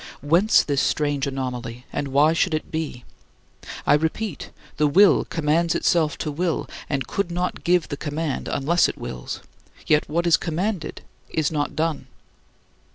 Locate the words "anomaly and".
1.27-2.07